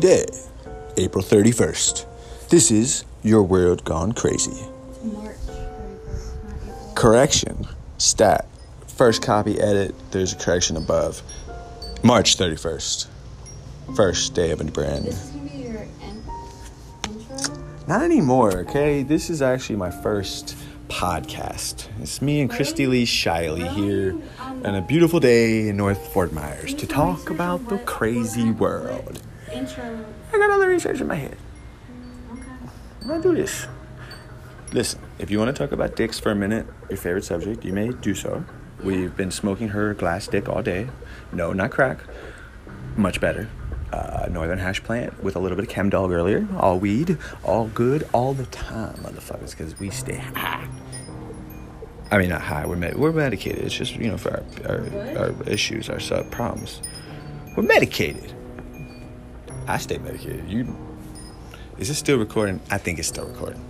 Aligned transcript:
today, 0.00 0.26
April 0.96 1.22
31st. 1.22 2.04
This 2.48 2.72
is 2.72 3.04
Your 3.22 3.44
World 3.44 3.84
Gone 3.84 4.10
Crazy. 4.10 4.66
March 5.04 5.36
31st, 5.36 6.44
not 6.44 6.56
April. 6.66 6.92
Correction, 6.96 7.68
stat, 7.98 8.48
first 8.88 9.22
copy 9.22 9.60
edit, 9.60 9.94
there's 10.10 10.32
a 10.32 10.36
correction 10.36 10.76
above. 10.76 11.22
March 12.02 12.36
31st. 12.36 13.06
First 13.94 14.34
day 14.34 14.50
of 14.50 14.60
a 14.60 14.64
brand. 14.64 15.04
This 15.04 15.14
is 15.14 15.30
gonna 15.30 15.48
be 15.48 15.58
your 15.58 15.82
in- 15.82 16.24
intro. 17.04 17.54
Not 17.86 18.02
anymore, 18.02 18.58
okay? 18.62 19.04
This 19.04 19.30
is 19.30 19.42
actually 19.42 19.76
my 19.76 19.92
first 19.92 20.56
podcast. 20.88 21.86
It's 22.02 22.20
me 22.20 22.40
and 22.40 22.50
Christy 22.50 22.88
Lee 22.88 23.06
Shiley 23.06 23.68
here 23.68 24.16
um, 24.40 24.66
on 24.66 24.74
a 24.74 24.82
beautiful 24.82 25.20
day 25.20 25.68
in 25.68 25.76
North 25.76 26.12
Fort 26.12 26.32
Myers 26.32 26.74
to 26.74 26.86
talk 26.88 27.30
about 27.30 27.68
the 27.68 27.78
crazy 27.78 28.50
world. 28.50 29.22
Intro. 29.54 30.04
I 30.32 30.38
got 30.38 30.50
all 30.50 30.58
the 30.58 30.66
research 30.66 31.00
in 31.00 31.06
my 31.06 31.14
head. 31.14 31.36
Okay. 32.32 32.42
I'm 33.02 33.08
gonna 33.08 33.22
do 33.22 33.34
this. 33.34 33.66
Listen, 34.72 35.00
if 35.18 35.30
you 35.30 35.38
want 35.38 35.54
to 35.54 35.62
talk 35.62 35.72
about 35.72 35.94
dicks 35.94 36.18
for 36.18 36.32
a 36.32 36.34
minute, 36.34 36.66
your 36.88 36.96
favorite 36.96 37.24
subject, 37.24 37.64
you 37.64 37.72
may 37.72 37.90
do 37.90 38.14
so. 38.14 38.44
We've 38.82 39.16
been 39.16 39.30
smoking 39.30 39.68
her 39.68 39.94
glass 39.94 40.26
dick 40.26 40.48
all 40.48 40.62
day. 40.62 40.88
No, 41.32 41.52
not 41.52 41.70
crack. 41.70 42.00
Much 42.96 43.20
better. 43.20 43.48
Uh, 43.92 44.26
northern 44.30 44.58
hash 44.58 44.82
plant 44.82 45.22
with 45.22 45.36
a 45.36 45.38
little 45.38 45.56
bit 45.56 45.66
of 45.66 45.70
chem 45.70 45.88
dog 45.90 46.10
earlier. 46.10 46.48
All 46.58 46.80
weed, 46.80 47.16
all 47.44 47.68
good, 47.68 48.08
all 48.12 48.34
the 48.34 48.46
time, 48.46 48.94
motherfuckers, 48.94 49.50
because 49.52 49.78
we 49.78 49.90
stay 49.90 50.16
high. 50.16 50.66
I 52.10 52.18
mean, 52.18 52.30
not 52.30 52.40
high. 52.40 52.66
We're 52.66 52.76
med- 52.76 52.98
we're 52.98 53.12
medicated. 53.12 53.64
It's 53.64 53.74
just 53.74 53.94
you 53.94 54.08
know 54.08 54.18
for 54.18 54.44
our 54.66 54.70
our, 54.72 55.18
our 55.18 55.42
issues, 55.48 55.88
our 55.88 56.00
sub 56.00 56.30
problems. 56.32 56.82
We're 57.56 57.62
medicated. 57.62 58.32
I 59.66 59.78
stay 59.78 59.98
medicated. 59.98 60.48
You 60.48 60.76
is 61.78 61.90
it 61.90 61.94
still 61.94 62.18
recording? 62.18 62.60
I 62.70 62.78
think 62.78 62.98
it's 62.98 63.08
still 63.08 63.26
recording. 63.26 63.64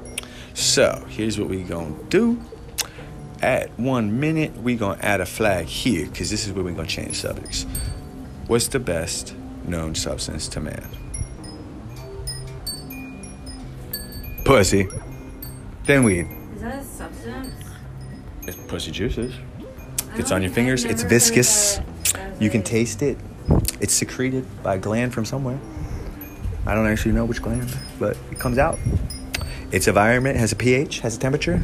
So 0.53 1.05
here's 1.09 1.39
what 1.39 1.49
we 1.49 1.63
gonna 1.63 1.95
do. 2.11 2.41
At 3.41 3.79
one 3.79 4.21
minute, 4.21 4.57
we 4.59 4.77
gonna 4.77 5.01
add 5.01 5.21
a 5.21 5.27
flag 5.27 5.67
here, 5.67 6.07
cause 6.09 6.31
this 6.31 6.47
is 6.47 6.53
where 6.53 6.65
we 6.65 6.73
gonna 6.73 6.87
change 6.87 7.21
subjects. 7.21 7.65
What's 8.47 8.69
the 8.69 8.79
best 8.79 9.35
known 9.67 9.95
substance 9.95 10.49
to 10.49 10.61
man? 10.61 10.87
Pussy. 14.45 14.87
Then 15.85 16.05
weed. 16.05 16.29
Is 16.55 16.61
that 16.61 16.79
a 16.79 16.85
substance? 16.85 17.55
It's 18.47 18.57
pussy 18.69 18.91
juices. 18.91 19.35
It's 20.17 20.31
on 20.31 20.43
your 20.43 20.53
fingers. 20.53 20.85
It's 20.85 21.03
viscous. 21.03 21.81
You 22.39 22.51
can 22.51 22.63
taste 22.63 23.03
it. 23.03 23.17
It's 23.81 23.95
secreted 23.95 24.45
by 24.63 24.77
a 24.77 24.79
gland 24.79 25.15
from 25.15 25.25
somewhere. 25.25 25.59
I 26.67 26.75
don't 26.75 26.87
actually 26.87 27.13
know 27.13 27.25
which 27.25 27.43
gland, 27.43 27.77
but 27.99 28.17
it 28.31 28.39
comes 28.39 28.59
out. 28.59 28.79
Its 29.71 29.89
environment 29.89 30.39
has 30.39 30.53
a 30.53 30.57
pH, 30.57 31.01
has 31.01 31.17
a 31.17 31.19
temperature. 31.19 31.63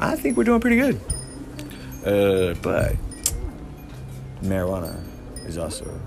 I 0.00 0.16
think 0.16 0.36
we're 0.36 0.44
doing 0.44 0.60
pretty 0.60 0.76
good. 0.76 1.00
Uh, 2.04 2.54
but 2.62 2.96
marijuana 4.42 5.00
is 5.46 5.58
also, 5.58 6.00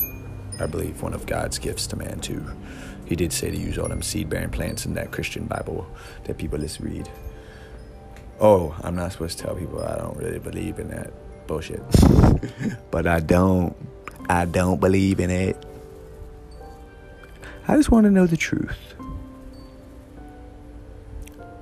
I 0.59 0.65
believe, 0.65 1.01
one 1.01 1.13
of 1.13 1.25
God's 1.25 1.59
gifts 1.59 1.87
to 1.87 1.95
man 1.95 2.19
too. 2.19 2.43
He 3.05 3.15
did 3.15 3.31
say 3.31 3.51
to 3.51 3.57
use 3.57 3.77
all 3.77 3.87
them 3.87 4.01
seed-bearing 4.01 4.49
plants 4.49 4.85
in 4.85 4.95
that 4.95 5.11
Christian 5.11 5.45
Bible 5.45 5.87
that 6.23 6.37
people 6.37 6.57
just 6.57 6.79
read. 6.79 7.09
Oh, 8.39 8.75
I'm 8.81 8.95
not 8.95 9.11
supposed 9.11 9.37
to 9.37 9.45
tell 9.45 9.55
people 9.55 9.83
I 9.83 9.97
don't 9.97 10.17
really 10.17 10.39
believe 10.39 10.79
in 10.79 10.89
that 10.89 11.13
bullshit. 11.47 11.81
but 12.91 13.07
I 13.07 13.19
don't. 13.19 13.75
I 14.27 14.45
don't 14.45 14.79
believe 14.79 15.19
in 15.19 15.29
it. 15.29 15.63
I 17.67 17.75
just 17.75 17.89
want 17.89 18.05
to 18.05 18.11
know 18.11 18.27
the 18.27 18.37
truth. 18.37 18.77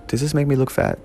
Does 0.07 0.19
this 0.21 0.33
make 0.33 0.47
me 0.47 0.55
look 0.55 0.69
fat? 0.69 0.99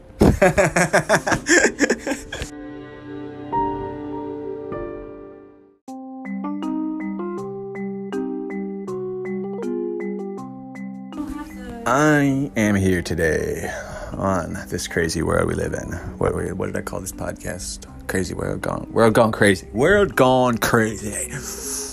I 11.87 12.51
am 12.57 12.75
here 12.75 13.01
today 13.01 13.73
on 14.13 14.59
this 14.69 14.89
crazy 14.89 15.23
world 15.23 15.47
we 15.47 15.55
live 15.55 15.73
in. 15.73 15.93
What, 16.19 16.35
what 16.57 16.67
did 16.67 16.77
I 16.77 16.83
call 16.83 17.01
this 17.01 17.13
podcast? 17.13 17.87
Crazy 18.09 18.35
world 18.35 18.61
gone. 18.61 18.89
World 18.91 19.15
gone 19.15 19.33
crazy. 19.33 19.69
World 19.73 20.17
gone 20.17 20.59
crazy. 20.59 21.88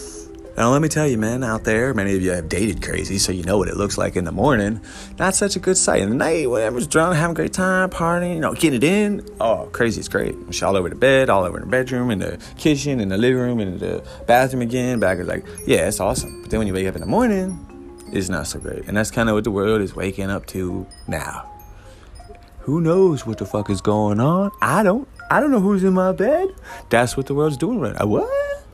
Now 0.58 0.72
let 0.72 0.82
me 0.82 0.88
tell 0.88 1.06
you, 1.06 1.18
man, 1.18 1.44
out 1.44 1.66
there, 1.66 1.94
many 1.94 2.16
of 2.16 2.22
you 2.22 2.32
have 2.32 2.48
dated 2.48 2.82
crazy, 2.82 3.18
so 3.18 3.34
you 3.34 3.44
know 3.44 3.58
what 3.58 3.68
it 3.68 3.76
looks 3.76 3.98
like 3.98 4.16
in 4.16 4.24
the 4.24 4.32
morning. 4.32 4.80
Not 5.20 5.36
such 5.36 5.58
a 5.58 5.60
good 5.60 5.76
sight. 5.76 6.02
In 6.02 6.10
the 6.10 6.16
night, 6.16 6.50
whatever's 6.50 6.88
drunk, 6.88 7.18
having 7.18 7.34
a 7.34 7.36
great 7.36 7.52
time, 7.52 7.90
partying, 7.90 8.36
you 8.36 8.40
know, 8.40 8.54
getting 8.54 8.76
it 8.76 8.84
in. 8.86 9.28
Oh, 9.42 9.70
crazy 9.74 10.00
is 10.00 10.08
great. 10.08 10.34
It's 10.48 10.64
all 10.64 10.78
over 10.78 10.88
the 10.88 10.96
bed, 10.96 11.30
all 11.30 11.44
over 11.44 11.60
the 11.60 11.66
bedroom, 11.66 12.10
in 12.10 12.20
the 12.20 12.42
kitchen, 12.58 13.02
in 13.02 13.10
the 13.10 13.18
living 13.18 13.40
room, 13.40 13.60
in 13.60 13.80
the 13.80 14.02
bathroom 14.28 14.62
again. 14.62 15.02
Back 15.02 15.20
is 15.20 15.28
like, 15.28 15.46
yeah, 15.68 15.90
it's 15.90 16.00
awesome. 16.00 16.44
But 16.44 16.52
then 16.52 16.60
when 16.60 16.68
you 16.68 16.74
wake 16.74 16.88
up 16.88 16.96
in 16.96 17.02
the 17.02 17.08
morning, 17.08 17.60
it's 18.14 18.30
not 18.30 18.48
so 18.48 18.58
great. 18.58 18.86
And 18.88 18.96
that's 18.96 19.12
kind 19.12 19.28
of 19.28 19.36
what 19.36 19.44
the 19.44 19.52
world 19.52 19.82
is 19.82 19.94
waking 19.94 20.30
up 20.30 20.46
to 20.48 20.88
now. 21.08 21.52
Who 22.60 22.80
knows 22.80 23.26
what 23.28 23.40
the 23.40 23.46
fuck 23.46 23.70
is 23.70 23.82
going 23.82 24.22
on? 24.22 24.52
I 24.62 24.84
don't. 24.84 25.06
I 25.30 25.42
don't 25.42 25.52
know 25.52 25.60
who's 25.60 25.84
in 25.84 25.94
my 25.94 26.14
bed. 26.14 26.48
That's 26.90 27.18
what 27.18 27.26
the 27.26 27.34
world's 27.34 27.58
doing 27.58 27.80
right 27.82 27.94
now. 28.00 28.06
What? 28.06 28.65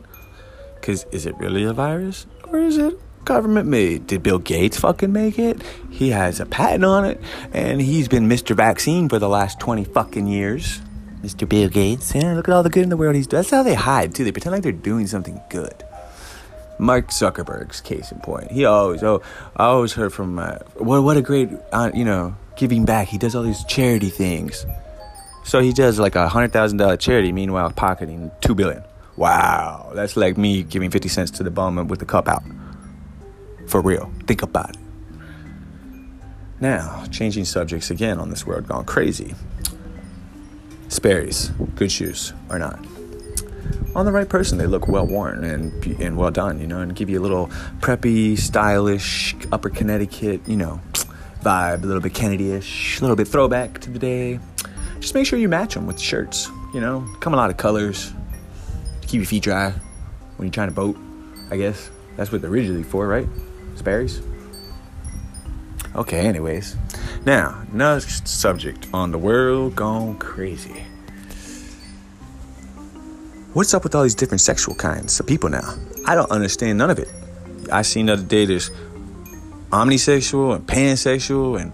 Because 0.82 1.06
is 1.12 1.26
it 1.26 1.38
really 1.38 1.64
a 1.64 1.74
virus 1.74 2.26
or 2.48 2.60
is 2.60 2.78
it 2.78 3.00
government 3.24 3.68
made? 3.68 4.08
Did 4.08 4.24
Bill 4.24 4.40
Gates 4.40 4.80
fucking 4.80 5.14
make 5.14 5.38
it? 5.38 5.62
He 5.92 6.10
has 6.10 6.40
a 6.40 6.46
patent 6.46 6.84
on 6.84 7.06
it 7.06 7.22
and 7.54 7.80
he's 7.80 8.08
been 8.08 8.28
Mr. 8.28 8.56
Vaccine 8.56 9.08
for 9.08 9.20
the 9.20 9.30
last 9.30 9.60
20 9.60 9.84
fucking 9.86 10.28
years. 10.28 10.82
Mr. 11.22 11.48
Bill 11.48 11.70
Gates. 11.70 12.16
Yeah, 12.16 12.34
look 12.34 12.50
at 12.50 12.54
all 12.54 12.64
the 12.64 12.70
good 12.72 12.82
in 12.84 12.90
the 12.90 12.98
world 12.98 13.16
he's 13.16 13.28
doing. 13.28 13.44
That's 13.44 13.52
how 13.52 13.62
they 13.62 13.76
hide 13.76 14.16
too. 14.16 14.24
They 14.24 14.32
pretend 14.32 14.54
like 14.54 14.64
they're 14.64 14.72
doing 14.72 15.06
something 15.06 15.40
good. 15.50 15.84
Mark 16.80 17.10
Zuckerberg's 17.10 17.80
case 17.80 18.12
in 18.12 18.20
point. 18.22 18.52
He 18.52 18.66
always, 18.66 19.04
oh, 19.04 19.22
I 19.56 19.66
always 19.66 19.94
heard 19.94 20.12
from, 20.12 20.40
uh, 20.40 20.58
what, 20.78 21.04
what 21.04 21.16
a 21.16 21.22
great, 21.22 21.50
uh, 21.72 21.92
you 21.94 22.04
know, 22.04 22.36
giving 22.56 22.86
back. 22.86 23.08
He 23.08 23.20
does 23.20 23.36
all 23.36 23.44
these 23.44 23.64
charity 23.66 24.10
things. 24.10 24.66
So 25.44 25.60
he 25.60 25.74
does 25.74 26.00
like 26.00 26.16
a 26.16 26.28
hundred 26.28 26.54
thousand 26.54 26.78
dollar 26.78 26.98
charity, 26.98 27.32
meanwhile 27.32 27.72
pocketing 27.72 28.32
two 28.42 28.56
billion. 28.56 28.84
Wow, 29.18 29.92
that's 29.94 30.16
like 30.16 30.38
me 30.38 30.64
giving 30.64 30.90
fifty 30.90 31.10
cents 31.10 31.32
to 31.32 31.44
the 31.44 31.52
bum 31.52 31.88
with 31.88 32.00
the 32.00 32.06
cup 32.06 32.28
out. 32.28 32.44
For 33.68 33.82
real, 33.82 34.12
think 34.26 34.42
about 34.42 34.72
it. 34.72 34.78
Now, 36.60 37.06
changing 37.12 37.46
subjects 37.46 37.90
again 37.90 38.20
on 38.20 38.30
this 38.30 38.46
world 38.46 38.68
gone 38.68 38.86
crazy. 38.86 39.36
Sperry's, 40.90 41.50
good 41.76 41.92
shoes 41.92 42.34
or 42.50 42.60
not? 42.60 42.80
On 43.96 44.06
the 44.06 44.12
right 44.12 44.28
person, 44.30 44.58
they 44.58 44.68
look 44.68 44.88
well 44.88 45.06
worn 45.06 45.44
and 45.44 45.86
and 46.00 46.18
well 46.18 46.32
done, 46.32 46.60
you 46.60 46.68
know, 46.68 46.80
and 46.80 46.96
give 46.96 47.10
you 47.10 47.20
a 47.20 47.24
little 47.24 47.48
preppy, 47.80 48.38
stylish, 48.38 49.36
Upper 49.52 49.70
Connecticut, 49.70 50.48
you 50.48 50.56
know, 50.56 50.80
vibe, 51.42 51.84
a 51.84 51.86
little 51.86 52.02
bit 52.02 52.14
Kennedy-ish, 52.14 53.00
a 53.00 53.02
little 53.02 53.16
bit 53.16 53.28
throwback 53.28 53.80
to 53.82 53.90
the 53.90 54.00
day. 54.00 54.40
Just 55.00 55.14
make 55.14 55.26
sure 55.26 55.40
you 55.40 55.50
match 55.50 55.74
them 55.74 55.88
with 55.88 56.00
shirts, 56.00 56.48
you 56.74 56.80
know, 56.80 57.06
come 57.20 57.34
a 57.34 57.38
lot 57.38 57.50
of 57.50 57.58
colors, 57.58 58.14
keep 59.12 59.20
your 59.20 59.26
feet 59.26 59.44
dry 59.44 59.74
when 60.38 60.48
you're 60.48 60.54
trying 60.54 60.70
to 60.70 60.74
boat. 60.74 60.98
I 61.52 61.58
guess 61.58 61.92
that's 62.16 62.32
what 62.32 62.42
they're 62.42 62.50
originally 62.50 62.84
for, 62.84 63.08
right? 63.08 63.28
Sperry's. 63.76 64.22
Okay, 65.96 66.22
anyways. 66.22 66.78
Now, 67.26 67.62
next 67.74 68.26
subject 68.30 68.88
on 68.94 69.12
the 69.12 69.18
world 69.18 69.76
gone 69.76 70.18
crazy. 70.18 70.86
What's 73.54 73.74
up 73.74 73.84
with 73.84 73.96
all 73.96 74.04
these 74.04 74.16
different 74.16 74.40
sexual 74.40 74.76
kinds 74.76 75.20
of 75.20 75.28
people 75.28 75.50
now? 75.50 75.76
I 76.08 76.16
don't 76.16 76.32
understand 76.32 76.78
none 76.78 76.90
of 76.90 76.98
it. 76.98 77.12
I 77.70 77.82
seen 77.82 78.06
the 78.06 78.14
other 78.14 78.24
day 78.24 78.46
there's 78.46 78.72
omnisexual 79.72 80.56
and 80.56 80.66
pansexual 80.66 81.60
and 81.60 81.74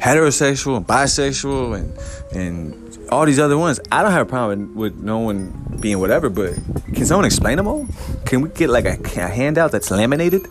heterosexual 0.00 0.78
and 0.78 0.86
bisexual 0.86 1.76
and 1.78 1.92
and 2.34 2.87
all 3.10 3.26
these 3.26 3.38
other 3.38 3.58
ones. 3.58 3.80
I 3.90 4.02
don't 4.02 4.12
have 4.12 4.26
a 4.26 4.30
problem 4.30 4.74
with 4.74 4.96
no 4.96 5.18
one 5.18 5.78
being 5.80 5.98
whatever, 5.98 6.28
but 6.28 6.54
can 6.94 7.04
someone 7.06 7.24
explain 7.24 7.56
them 7.56 7.66
all? 7.66 7.86
Can 8.24 8.40
we 8.42 8.48
get 8.50 8.70
like 8.70 8.84
a, 8.84 8.98
a 9.20 9.28
handout 9.28 9.72
that's 9.72 9.90
laminated? 9.90 10.46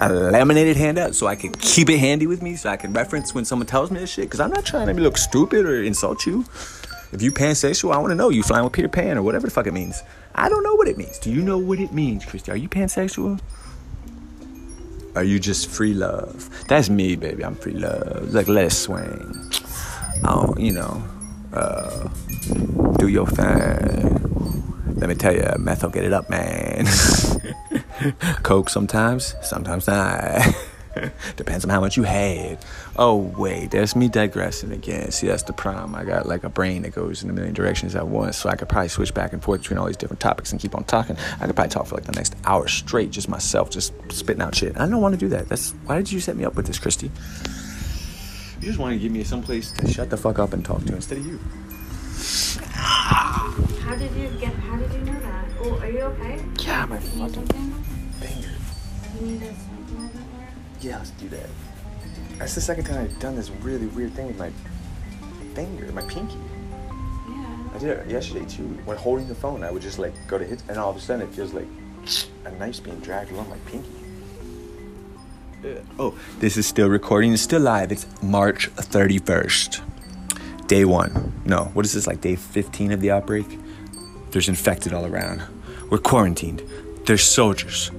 a 0.00 0.08
laminated 0.08 0.76
handout 0.76 1.14
so 1.14 1.26
I 1.26 1.36
can 1.36 1.52
keep 1.52 1.90
it 1.90 1.98
handy 1.98 2.26
with 2.26 2.42
me 2.42 2.56
so 2.56 2.70
I 2.70 2.76
can 2.76 2.92
reference 2.92 3.34
when 3.34 3.44
someone 3.44 3.66
tells 3.66 3.90
me 3.90 4.00
this 4.00 4.10
shit. 4.10 4.24
Because 4.24 4.40
I'm 4.40 4.50
not 4.50 4.64
trying 4.64 4.94
to 4.94 5.02
look 5.02 5.18
stupid 5.18 5.66
or 5.66 5.82
insult 5.82 6.26
you. 6.26 6.44
If 7.12 7.22
you 7.22 7.30
pansexual, 7.30 7.94
I 7.94 7.98
want 7.98 8.10
to 8.10 8.14
know 8.16 8.30
you 8.30 8.42
flying 8.42 8.64
with 8.64 8.72
Peter 8.72 8.88
Pan 8.88 9.16
or 9.16 9.22
whatever 9.22 9.46
the 9.46 9.52
fuck 9.52 9.66
it 9.66 9.72
means. 9.72 10.02
I 10.34 10.48
don't 10.48 10.62
know 10.62 10.74
what 10.74 10.88
it 10.88 10.98
means. 10.98 11.18
Do 11.18 11.30
you 11.30 11.40
know 11.40 11.58
what 11.58 11.78
it 11.78 11.92
means, 11.92 12.24
Christy? 12.24 12.50
Are 12.50 12.56
you 12.56 12.68
pansexual? 12.68 13.40
Are 15.14 15.24
you 15.24 15.38
just 15.38 15.70
free 15.70 15.94
love? 15.94 16.50
That's 16.68 16.90
me, 16.90 17.16
baby. 17.16 17.42
I'm 17.42 17.54
free 17.54 17.72
love. 17.72 18.34
Like 18.34 18.48
let 18.48 18.66
it 18.66 18.72
swing. 18.72 19.50
Oh, 20.24 20.54
you 20.58 20.72
know, 20.72 21.02
uh, 21.52 22.08
do 22.98 23.08
your 23.08 23.26
thing. 23.26 24.96
Let 24.96 25.08
me 25.08 25.14
tell 25.14 25.34
you, 25.34 25.44
meth 25.58 25.82
will 25.82 25.90
get 25.90 26.04
it 26.04 26.12
up, 26.12 26.30
man. 26.30 26.86
Coke 28.42 28.70
sometimes, 28.70 29.34
sometimes 29.42 29.86
not. 29.86 30.42
Depends 31.36 31.64
on 31.64 31.70
how 31.70 31.80
much 31.80 31.96
you 31.96 32.04
had. 32.04 32.58
Oh 32.96 33.16
wait, 33.16 33.70
there's 33.70 33.94
me 33.94 34.08
digressing 34.08 34.72
again. 34.72 35.10
See, 35.10 35.26
that's 35.26 35.42
the 35.42 35.52
problem. 35.52 35.94
I 35.94 36.04
got 36.04 36.26
like 36.26 36.44
a 36.44 36.48
brain 36.48 36.82
that 36.82 36.94
goes 36.94 37.22
in 37.22 37.30
a 37.30 37.32
million 37.32 37.54
directions 37.54 37.94
at 37.94 38.08
once, 38.08 38.38
so 38.38 38.48
I 38.48 38.56
could 38.56 38.68
probably 38.68 38.88
switch 38.88 39.12
back 39.12 39.32
and 39.32 39.42
forth 39.42 39.60
between 39.60 39.78
all 39.78 39.86
these 39.86 39.96
different 39.96 40.20
topics 40.20 40.52
and 40.52 40.60
keep 40.60 40.74
on 40.74 40.84
talking. 40.84 41.16
I 41.40 41.46
could 41.46 41.54
probably 41.54 41.70
talk 41.70 41.86
for 41.86 41.96
like 41.96 42.04
the 42.04 42.12
next 42.12 42.34
hour 42.44 42.66
straight, 42.68 43.10
just 43.10 43.28
myself, 43.28 43.70
just 43.70 43.92
spitting 44.10 44.42
out 44.42 44.54
shit. 44.54 44.78
I 44.78 44.88
don't 44.88 45.02
want 45.02 45.12
to 45.12 45.18
do 45.18 45.28
that. 45.28 45.48
That's 45.48 45.72
why 45.84 45.96
did 45.96 46.10
you 46.10 46.20
set 46.20 46.36
me 46.36 46.44
up 46.44 46.54
with 46.54 46.66
this, 46.66 46.78
Christy? 46.78 47.10
You 48.60 48.68
just 48.68 48.78
want 48.78 48.94
to 48.94 48.98
give 48.98 49.12
me 49.12 49.22
some 49.24 49.42
place 49.42 49.70
to 49.72 49.86
shut 49.90 50.10
the 50.10 50.16
fuck 50.16 50.38
up 50.38 50.52
and 50.52 50.64
talk 50.64 50.84
to 50.84 50.94
instead 50.94 51.18
of 51.18 51.26
you. 51.26 51.38
How 52.72 53.94
did 53.96 54.10
you 54.16 54.28
get? 54.40 54.52
How 54.54 54.76
did 54.76 54.92
you 54.92 55.00
know 55.00 55.20
that? 55.20 55.44
Oh, 55.60 55.78
are 55.78 55.90
you 55.90 56.00
okay? 56.00 56.42
Yeah, 56.64 56.86
my 56.86 56.98
You 56.98 57.02
need 57.02 57.10
fucking 57.30 57.34
something? 57.34 57.72
finger. 58.20 58.48
You 59.20 59.26
need 59.26 59.42
a 59.42 59.54
something 59.54 59.96
a 59.98 60.08
bit? 60.08 60.22
Yeah, 60.80 60.98
let's 60.98 61.10
do 61.10 61.28
that. 61.28 61.48
That's 62.38 62.54
the 62.54 62.60
second 62.60 62.84
time 62.84 63.04
I've 63.04 63.18
done 63.20 63.36
this 63.36 63.50
really 63.50 63.86
weird 63.86 64.14
thing 64.14 64.26
with 64.26 64.38
my 64.38 64.50
finger, 65.54 65.90
my 65.92 66.02
pinky. 66.02 66.36
Yeah. 67.28 67.58
I 67.74 67.78
did 67.78 67.90
it 67.90 68.10
yesterday 68.10 68.44
too. 68.46 68.64
When 68.84 68.96
holding 68.96 69.28
the 69.28 69.34
phone, 69.34 69.62
I 69.64 69.70
would 69.70 69.82
just 69.82 69.98
like 69.98 70.14
go 70.26 70.38
to 70.38 70.44
hit, 70.44 70.62
and 70.68 70.78
all 70.78 70.90
of 70.90 70.96
a 70.96 71.00
sudden 71.00 71.26
it 71.26 71.32
feels 71.34 71.52
like 71.52 71.68
a 72.46 72.50
knife's 72.52 72.80
being 72.80 73.00
dragged 73.00 73.30
along 73.32 73.48
my 73.50 73.58
pinky. 73.66 73.88
Uh, 75.64 75.68
oh, 75.98 76.18
this 76.38 76.56
is 76.56 76.66
still 76.66 76.88
recording. 76.88 77.32
It's 77.32 77.42
still 77.42 77.60
live. 77.62 77.90
It's 77.90 78.06
March 78.22 78.70
31st. 78.74 79.82
Day 80.66 80.84
one. 80.84 81.32
No, 81.44 81.64
what 81.74 81.84
is 81.84 81.92
this, 81.92 82.06
like 82.06 82.20
day 82.20 82.36
15 82.36 82.92
of 82.92 83.00
the 83.00 83.10
outbreak? 83.10 83.46
There's 84.30 84.48
infected 84.48 84.92
all 84.92 85.06
around. 85.06 85.42
We're 85.90 85.98
quarantined. 85.98 86.62
There's 87.06 87.22
soldiers. 87.22 87.90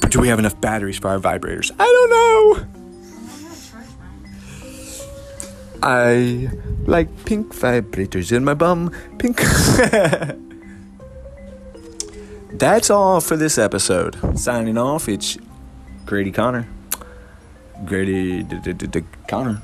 But 0.00 0.10
do 0.10 0.20
we 0.20 0.28
have 0.28 0.38
enough 0.38 0.60
batteries 0.60 0.98
for 0.98 1.08
our 1.08 1.18
vibrators? 1.18 1.70
I 1.78 1.84
don't 1.84 2.10
know. 2.10 2.66
I 5.82 6.50
like 6.84 7.24
pink 7.24 7.54
vibrators 7.54 8.30
in 8.32 8.44
my 8.44 8.54
bum. 8.54 8.90
Pink. 9.18 9.40
That's 12.52 12.90
all 12.90 13.20
for 13.20 13.36
this 13.36 13.56
episode. 13.56 14.38
Signing 14.38 14.76
off, 14.76 15.08
it's 15.08 15.38
Grady 16.10 16.32
Connor. 16.32 16.66
Grady 17.84 18.44
Connor. 19.28 19.62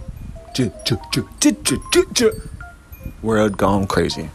World 3.21 3.57
gone 3.57 3.89
crazy. 3.89 4.31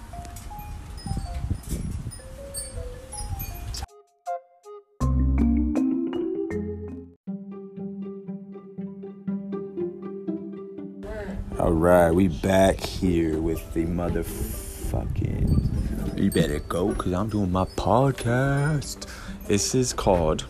All 11.58 11.72
right, 11.72 12.12
we 12.12 12.28
back 12.28 12.82
here 12.82 13.40
with 13.40 13.74
the 13.74 13.86
motherfucking. 13.86 16.20
You 16.22 16.30
better 16.30 16.60
go, 16.60 16.94
cause 16.94 17.14
I'm 17.14 17.30
doing 17.30 17.54
my 17.54 17.64
podcast. 17.64 19.08
This 19.48 19.74
is 19.74 19.94
called. 19.94 20.46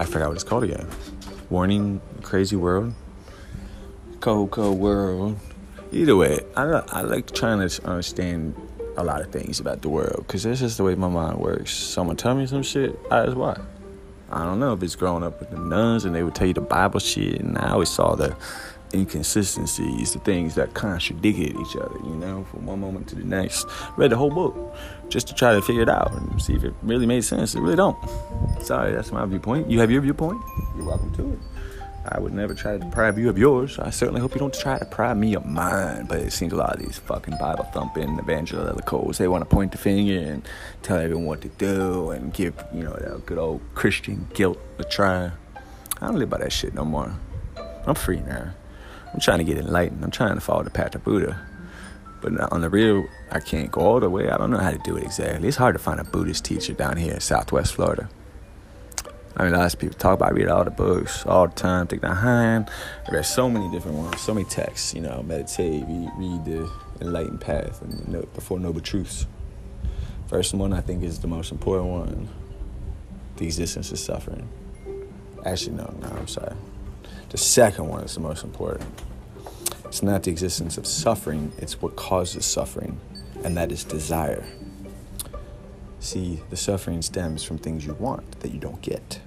I 0.00 0.06
forgot 0.06 0.28
what 0.28 0.34
it's 0.36 0.44
called 0.44 0.64
again. 0.64 0.88
Warning, 1.50 2.00
crazy 2.22 2.56
world. 2.56 2.94
Coco 4.20 4.72
world. 4.72 5.38
Either 5.92 6.16
way, 6.16 6.40
I 6.56 6.62
I 6.62 7.02
like 7.02 7.30
trying 7.32 7.68
to 7.68 7.86
understand 7.86 8.54
a 8.96 9.04
lot 9.04 9.20
of 9.20 9.30
things 9.30 9.60
about 9.60 9.82
the 9.82 9.90
world, 9.90 10.24
cause 10.26 10.44
that's 10.44 10.60
just 10.60 10.78
the 10.78 10.84
way 10.84 10.94
my 10.94 11.10
mind 11.10 11.38
works. 11.38 11.74
Someone 11.76 12.16
tell 12.16 12.34
me 12.34 12.46
some 12.46 12.62
shit, 12.62 12.98
I 13.10 13.26
just 13.26 13.36
watch. 13.36 13.60
I 14.30 14.44
don't 14.44 14.58
know 14.58 14.72
if 14.72 14.82
it's 14.82 14.96
growing 14.96 15.22
up 15.22 15.38
with 15.38 15.50
the 15.50 15.58
nuns 15.58 16.06
and 16.06 16.14
they 16.14 16.22
would 16.22 16.34
tell 16.34 16.46
you 16.46 16.54
the 16.54 16.62
Bible 16.62 16.98
shit, 17.00 17.38
and 17.38 17.58
I 17.58 17.72
always 17.72 17.90
saw 17.90 18.14
the 18.14 18.34
inconsistencies, 18.94 20.12
the 20.12 20.18
things 20.20 20.54
that 20.54 20.74
contradicted 20.74 21.56
each 21.56 21.76
other, 21.76 21.96
you 22.04 22.14
know, 22.14 22.44
from 22.50 22.66
one 22.66 22.80
moment 22.80 23.08
to 23.08 23.14
the 23.14 23.24
next. 23.24 23.66
Read 23.96 24.10
the 24.10 24.16
whole 24.16 24.30
book 24.30 24.76
just 25.08 25.28
to 25.28 25.34
try 25.34 25.54
to 25.54 25.62
figure 25.62 25.82
it 25.82 25.88
out 25.88 26.12
and 26.12 26.40
see 26.40 26.54
if 26.54 26.64
it 26.64 26.74
really 26.82 27.06
made 27.06 27.22
sense. 27.22 27.54
It 27.54 27.60
really 27.60 27.76
don't. 27.76 27.96
Sorry, 28.62 28.92
that's 28.92 29.12
my 29.12 29.24
viewpoint. 29.26 29.70
You 29.70 29.80
have 29.80 29.90
your 29.90 30.00
viewpoint? 30.00 30.40
You're 30.76 30.86
welcome 30.86 31.14
to 31.16 31.32
it. 31.32 31.38
I 32.08 32.18
would 32.18 32.32
never 32.32 32.54
try 32.54 32.72
to 32.72 32.78
deprive 32.78 33.18
you 33.18 33.28
of 33.28 33.36
yours. 33.36 33.78
I 33.78 33.90
certainly 33.90 34.22
hope 34.22 34.34
you 34.34 34.38
don't 34.38 34.54
try 34.54 34.78
to 34.78 34.84
deprive 34.84 35.18
me 35.18 35.34
of 35.34 35.44
mine. 35.44 36.06
But 36.06 36.20
it 36.20 36.32
seems 36.32 36.52
a 36.52 36.56
lot 36.56 36.74
of 36.74 36.80
these 36.80 36.98
fucking 36.98 37.36
Bible 37.38 37.64
thumping 37.64 38.18
evangelicals, 38.18 39.18
they 39.18 39.28
want 39.28 39.42
to 39.48 39.54
point 39.54 39.72
the 39.72 39.78
finger 39.78 40.18
and 40.18 40.48
tell 40.82 40.96
everyone 40.96 41.26
what 41.26 41.42
to 41.42 41.48
do 41.48 42.10
and 42.10 42.32
give, 42.32 42.54
you 42.72 42.84
know, 42.84 42.94
that 42.94 43.26
good 43.26 43.38
old 43.38 43.60
Christian 43.74 44.26
guilt 44.32 44.58
a 44.78 44.84
try. 44.84 45.30
I 46.00 46.06
don't 46.06 46.16
live 46.16 46.30
by 46.30 46.38
that 46.38 46.52
shit 46.52 46.72
no 46.72 46.86
more. 46.86 47.14
I'm 47.86 47.94
free 47.94 48.20
now. 48.20 48.54
I'm 49.12 49.20
trying 49.20 49.38
to 49.38 49.44
get 49.44 49.58
enlightened. 49.58 50.04
I'm 50.04 50.10
trying 50.10 50.34
to 50.34 50.40
follow 50.40 50.62
the 50.62 50.70
path 50.70 50.94
of 50.94 51.04
Buddha. 51.04 51.40
But 52.20 52.38
on 52.52 52.60
the 52.60 52.68
real, 52.68 53.08
I 53.30 53.40
can't 53.40 53.72
go 53.72 53.80
all 53.80 54.00
the 54.00 54.10
way. 54.10 54.28
I 54.28 54.36
don't 54.36 54.50
know 54.50 54.58
how 54.58 54.70
to 54.70 54.78
do 54.78 54.96
it 54.96 55.04
exactly. 55.04 55.48
It's 55.48 55.56
hard 55.56 55.74
to 55.74 55.78
find 55.78 55.98
a 55.98 56.04
Buddhist 56.04 56.44
teacher 56.44 56.74
down 56.74 56.96
here 56.96 57.14
in 57.14 57.20
Southwest 57.20 57.74
Florida. 57.74 58.08
I 59.36 59.44
mean, 59.44 59.52
lots 59.52 59.74
of 59.74 59.80
people 59.80 59.96
talk 59.96 60.14
about. 60.14 60.32
I 60.32 60.34
read 60.34 60.48
all 60.48 60.64
the 60.64 60.70
books 60.70 61.24
all 61.24 61.48
the 61.48 61.54
time. 61.54 61.86
Take 61.86 62.02
the 62.02 62.14
hand. 62.14 62.68
I 63.08 63.14
read 63.14 63.24
so 63.24 63.48
many 63.48 63.70
different 63.70 63.96
ones, 63.96 64.20
so 64.20 64.34
many 64.34 64.44
texts. 64.44 64.92
You 64.92 65.00
know, 65.00 65.22
meditate, 65.22 65.84
read, 65.86 66.10
read 66.16 66.44
the 66.44 66.70
enlightened 67.00 67.40
path, 67.40 67.80
and 67.80 68.12
the, 68.12 68.26
the 68.34 68.40
four 68.40 68.58
noble 68.58 68.80
truths. 68.80 69.26
First 70.26 70.52
one 70.52 70.72
I 70.72 70.80
think 70.80 71.02
is 71.02 71.20
the 71.20 71.28
most 71.28 71.52
important 71.52 71.90
one. 71.90 72.28
The 73.36 73.46
existence 73.46 73.92
of 73.92 73.98
suffering. 73.98 74.48
Actually, 75.46 75.76
no, 75.76 75.94
no, 76.00 76.08
I'm 76.08 76.28
sorry. 76.28 76.54
The 77.30 77.38
second 77.38 77.88
one 77.88 78.02
is 78.02 78.14
the 78.14 78.20
most 78.20 78.44
important. 78.44 78.88
It's 79.84 80.02
not 80.02 80.22
the 80.22 80.30
existence 80.30 80.78
of 80.78 80.86
suffering, 80.86 81.52
it's 81.58 81.82
what 81.82 81.96
causes 81.96 82.46
suffering, 82.46 83.00
and 83.44 83.56
that 83.56 83.72
is 83.72 83.84
desire. 83.84 84.44
See, 85.98 86.40
the 86.48 86.56
suffering 86.56 87.02
stems 87.02 87.42
from 87.42 87.58
things 87.58 87.84
you 87.84 87.94
want 87.94 88.40
that 88.40 88.52
you 88.52 88.58
don't 88.58 88.80
get, 88.80 89.20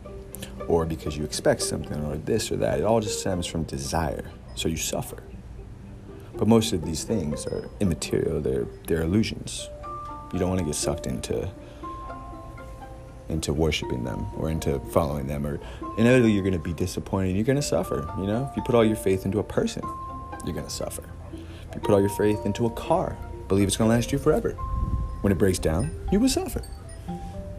or 0.68 0.86
because 0.86 1.18
you 1.18 1.24
expect 1.24 1.62
something, 1.62 2.04
or 2.06 2.18
this 2.18 2.52
or 2.52 2.58
that. 2.58 2.80
It 2.80 2.86
all 2.86 3.02
just 3.02 3.20
stems 3.20 3.46
from 3.46 3.64
desire, 3.64 4.32
so 4.56 4.70
you 4.70 4.78
suffer. 4.78 5.22
But 6.36 6.48
most 6.48 6.74
of 6.74 6.86
these 6.86 7.04
things 7.04 7.46
are 7.46 7.70
immaterial, 7.80 8.42
they're, 8.42 8.66
they're 8.88 9.04
illusions. 9.04 9.70
You 10.34 10.40
don't 10.40 10.50
want 10.50 10.60
to 10.60 10.66
get 10.66 10.76
sucked 10.76 11.06
into 11.06 11.50
into 13.30 13.54
worshiping 13.54 14.04
them 14.04 14.26
or 14.38 14.50
into 14.50 14.80
following 14.92 15.28
them 15.28 15.46
or 15.46 15.60
inevitably 15.98 16.32
you're 16.32 16.44
going 16.44 16.54
to 16.54 16.60
be 16.60 16.74
disappointed 16.74 17.36
you're 17.36 17.46
going 17.46 17.56
to 17.56 17.62
suffer 17.62 18.08
you 18.18 18.28
know? 18.28 18.48
If 18.52 18.58
you 18.58 18.64
put 18.64 18.76
all 18.76 18.86
your 18.86 18.96
faith 18.96 19.26
into 19.26 19.40
a 19.40 19.44
person 19.44 19.84
you're 20.46 20.54
going 20.54 20.66
to 20.66 20.72
suffer. 20.72 21.04
If 21.34 21.76
you 21.76 21.82
put 21.82 21.92
all 21.92 22.02
your 22.02 22.10
faith 22.10 22.46
into 22.46 22.66
a 22.66 22.70
car 22.72 23.18
believe 23.48 23.68
it's 23.68 23.78
going 23.78 23.90
to 23.90 23.96
last 23.96 24.12
you 24.12 24.18
forever. 24.18 24.52
When 25.22 25.32
it 25.32 25.38
breaks 25.38 25.60
down 25.60 25.92
you 26.12 26.20
will 26.20 26.30
suffer. 26.30 26.62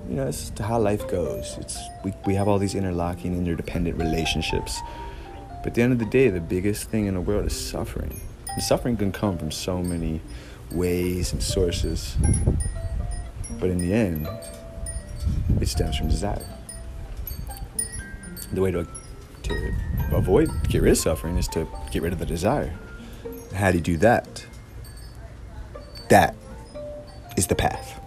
You 0.09 0.17
know 0.17 0.27
it's 0.27 0.53
how 0.59 0.79
life 0.79 1.09
goes. 1.09 1.57
It's 1.59 1.79
we, 2.05 2.13
we 2.27 2.35
have 2.35 2.47
all 2.47 2.59
these 2.59 2.75
interlocking 2.75 3.37
interdependent 3.37 3.97
relationships. 3.97 4.81
But 5.63 5.69
at 5.69 5.75
the 5.75 5.83
end 5.83 5.93
of 5.95 5.99
the 5.99 6.05
day 6.05 6.29
the 6.29 6.41
biggest 6.41 6.91
thing 6.91 7.07
in 7.07 7.15
the 7.15 7.21
world 7.21 7.47
is 7.47 7.59
suffering. 7.59 8.21
And 8.49 8.63
suffering 8.63 8.97
can 8.97 9.13
come 9.13 9.39
from 9.39 9.51
so 9.51 9.83
many 9.83 10.21
ways 10.71 11.33
and 11.33 11.43
sources. 11.43 12.17
But 13.59 13.71
in 13.71 13.79
the 13.79 13.95
end 13.95 14.29
stems 15.67 15.97
from 15.97 16.09
desire. 16.09 16.45
The 18.53 18.61
way 18.61 18.71
to, 18.71 18.87
to 19.45 19.75
avoid, 20.13 20.51
get 20.69 20.83
rid 20.83 20.93
of 20.93 20.99
suffering 20.99 21.37
is 21.37 21.49
to 21.49 21.67
get 21.91 22.03
rid 22.03 22.13
of 22.13 22.19
the 22.19 22.27
desire. 22.27 22.73
How 23.55 23.71
do 23.71 23.79
you 23.79 23.83
do 23.83 23.97
that? 23.99 24.47
That 26.09 26.35
is 27.37 27.47
the 27.47 27.55
path. 27.55 28.01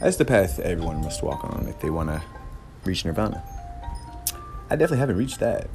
That's 0.00 0.16
the 0.16 0.24
path 0.24 0.58
everyone 0.58 1.00
must 1.00 1.22
walk 1.22 1.44
on 1.44 1.66
if 1.68 1.80
they 1.80 1.90
want 1.90 2.08
to 2.08 2.22
reach 2.84 3.04
nirvana. 3.04 3.42
I 4.68 4.76
definitely 4.76 4.98
haven't 4.98 5.16
reached 5.16 5.38
that. 5.40 5.68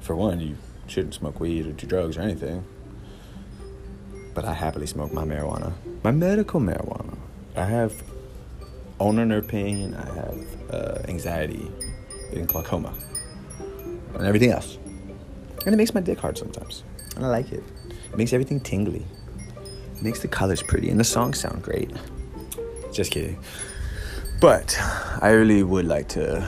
For 0.00 0.16
one, 0.16 0.40
you 0.40 0.56
shouldn't 0.86 1.14
smoke 1.14 1.38
weed 1.38 1.66
or 1.66 1.72
do 1.72 1.86
drugs 1.86 2.16
or 2.16 2.22
anything. 2.22 2.64
But 4.34 4.44
I 4.44 4.54
happily 4.54 4.86
smoke 4.86 5.12
my 5.12 5.24
marijuana. 5.24 5.74
My 6.02 6.10
medical 6.10 6.60
marijuana. 6.60 7.18
I 7.54 7.64
have 7.66 8.02
nerve 9.08 9.48
pain, 9.48 9.94
I 9.94 10.14
have 10.14 10.46
uh, 10.70 10.98
anxiety, 11.08 11.70
and 12.32 12.46
glaucoma, 12.46 12.94
and 14.14 14.26
everything 14.26 14.52
else. 14.52 14.78
And 15.64 15.74
it 15.74 15.76
makes 15.76 15.94
my 15.94 16.00
dick 16.00 16.18
hard 16.18 16.38
sometimes. 16.38 16.84
And 17.16 17.24
I 17.24 17.28
like 17.28 17.52
it. 17.52 17.62
It 17.88 18.16
makes 18.16 18.32
everything 18.32 18.60
tingly. 18.60 19.04
It 19.96 20.02
makes 20.02 20.20
the 20.20 20.28
colors 20.28 20.62
pretty, 20.62 20.90
and 20.90 21.00
the 21.00 21.04
songs 21.04 21.38
sound 21.38 21.62
great. 21.62 21.90
Just 22.92 23.10
kidding. 23.10 23.38
But 24.40 24.78
I 25.20 25.30
really 25.30 25.62
would 25.62 25.86
like 25.86 26.08
to 26.10 26.40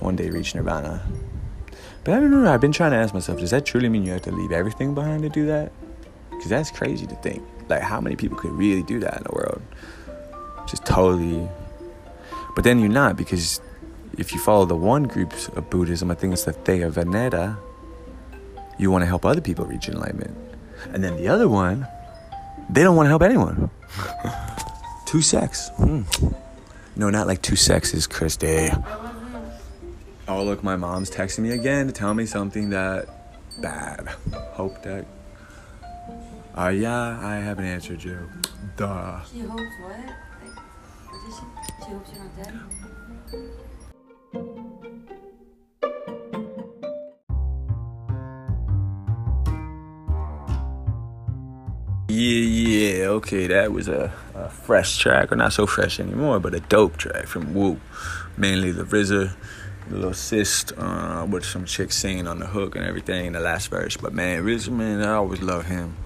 one 0.00 0.16
day 0.16 0.30
reach 0.30 0.54
nirvana. 0.54 1.02
But 2.04 2.14
I 2.14 2.20
don't 2.20 2.30
know. 2.30 2.52
I've 2.52 2.60
been 2.60 2.72
trying 2.72 2.92
to 2.92 2.96
ask 2.96 3.14
myself, 3.14 3.38
does 3.38 3.50
that 3.50 3.66
truly 3.66 3.88
mean 3.88 4.04
you 4.04 4.12
have 4.12 4.22
to 4.22 4.32
leave 4.32 4.50
everything 4.50 4.94
behind 4.94 5.22
to 5.22 5.28
do 5.28 5.46
that? 5.46 5.72
Because 6.30 6.48
that's 6.48 6.70
crazy 6.70 7.06
to 7.06 7.14
think. 7.16 7.42
Like, 7.68 7.82
how 7.82 8.00
many 8.00 8.16
people 8.16 8.36
could 8.36 8.52
really 8.52 8.82
do 8.82 8.98
that 9.00 9.18
in 9.18 9.22
the 9.24 9.32
world? 9.32 9.62
Just 10.66 10.84
totally 10.84 11.48
But 12.58 12.64
then 12.64 12.80
you're 12.80 12.88
not 12.88 13.16
because 13.16 13.60
if 14.18 14.32
you 14.32 14.40
follow 14.40 14.64
the 14.64 14.74
one 14.74 15.04
group 15.04 15.32
of 15.56 15.70
Buddhism, 15.70 16.10
I 16.10 16.14
think 16.14 16.32
it's 16.32 16.42
the 16.42 16.52
Theravada, 16.52 17.56
you 18.80 18.90
want 18.90 19.02
to 19.02 19.06
help 19.06 19.24
other 19.24 19.40
people 19.40 19.64
reach 19.64 19.88
enlightenment. 19.88 20.36
And 20.92 21.04
then 21.04 21.16
the 21.18 21.28
other 21.28 21.48
one, 21.48 21.86
they 22.68 22.82
don't 22.82 22.96
want 22.96 23.06
to 23.06 23.10
help 23.10 23.22
anyone. 23.22 23.70
two 25.06 25.22
sex. 25.22 25.68
Hmm. 25.76 26.02
No, 26.96 27.10
not 27.10 27.28
like 27.28 27.42
two 27.42 27.54
sexes, 27.54 28.08
Christy. 28.08 28.70
Oh, 30.26 30.42
look, 30.42 30.64
my 30.64 30.74
mom's 30.74 31.12
texting 31.12 31.44
me 31.44 31.52
again 31.52 31.86
to 31.86 31.92
tell 31.92 32.12
me 32.12 32.26
something 32.26 32.70
that 32.70 33.62
bad. 33.62 34.08
Hope 34.54 34.82
that. 34.82 35.06
Uh, 36.56 36.70
yeah, 36.70 37.20
I 37.22 37.36
haven't 37.36 37.66
answered 37.66 38.02
you. 38.02 38.28
Duh. 38.76 39.22
She 39.32 39.42
hopes 39.42 39.62
what? 39.80 39.92
Like, 39.92 40.56
what 41.06 41.57
Yeah, 52.10 52.40
yeah, 52.40 53.06
okay, 53.06 53.46
that 53.46 53.72
was 53.72 53.88
a, 53.88 54.12
a 54.34 54.50
fresh 54.50 54.98
track, 54.98 55.32
or 55.32 55.36
not 55.36 55.52
so 55.52 55.66
fresh 55.66 55.98
anymore, 55.98 56.40
but 56.40 56.54
a 56.54 56.60
dope 56.60 56.98
track 56.98 57.26
from 57.26 57.54
Wu. 57.54 57.80
Mainly 58.36 58.70
the 58.70 58.84
RZA, 58.84 59.32
the 59.88 59.94
little 59.94 60.12
cyst, 60.12 60.72
uh, 60.76 61.26
with 61.30 61.44
some 61.44 61.64
chick 61.64 61.92
singing 61.92 62.26
on 62.26 62.38
the 62.38 62.46
hook 62.46 62.76
and 62.76 62.84
everything 62.84 63.26
in 63.26 63.32
the 63.32 63.40
last 63.40 63.68
verse. 63.68 63.96
But 63.96 64.12
man, 64.12 64.42
RZA, 64.42 64.70
man, 64.70 65.02
I 65.02 65.14
always 65.14 65.40
love 65.40 65.66
him. 65.66 65.96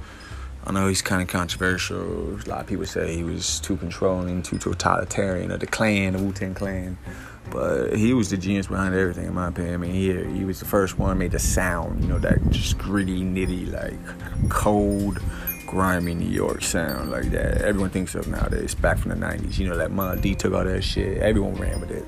I 0.65 0.73
know 0.73 0.87
he's 0.87 1.03
kind 1.03 1.21
of 1.21 1.29
controversial. 1.29 2.35
A 2.35 2.49
lot 2.49 2.61
of 2.61 2.67
people 2.67 2.87
say 2.87 3.15
he 3.17 3.25
was 3.25 3.59
too 3.61 3.77
controlling, 3.77 4.43
too 4.43 4.59
totalitarian, 4.59 5.51
of 5.51 5.61
the 5.61 5.67
Clan, 5.67 6.13
the 6.13 6.23
Wu 6.23 6.33
Tang 6.33 6.55
Clan. 6.55 6.99
But 7.51 7.97
he 7.97 8.15
was 8.15 8.31
the 8.31 8.37
genius 8.37 8.69
behind 8.69 8.95
everything, 8.95 9.27
in 9.27 9.35
my 9.35 9.49
opinion. 9.49 9.75
I 9.75 9.77
mean, 9.77 9.93
he 9.93 10.39
he 10.39 10.45
was 10.45 10.61
the 10.61 10.65
first 10.65 10.99
one 10.99 11.19
made 11.19 11.33
the 11.33 11.39
sound, 11.39 12.03
you 12.03 12.09
know, 12.09 12.19
that 12.21 12.39
just 12.51 12.79
gritty, 12.79 13.23
nitty, 13.23 13.73
like 13.73 14.49
cold, 14.49 15.19
grimy 15.67 16.15
New 16.15 16.31
York 16.31 16.63
sound 16.63 17.11
like 17.11 17.31
that. 17.33 17.63
Everyone 17.63 17.91
thinks 17.91 18.15
of 18.15 18.29
nowadays, 18.29 18.75
back 18.75 18.99
from 18.99 19.11
the 19.11 19.17
'90s. 19.17 19.59
You 19.59 19.69
know, 19.69 19.77
like 19.77 19.91
Mon 19.91 20.21
D 20.21 20.35
took 20.35 20.55
all 20.55 20.65
that 20.65 20.83
shit. 20.83 21.19
Everyone 21.19 21.55
ran 21.57 21.81
with 21.81 21.91
it. 21.91 22.07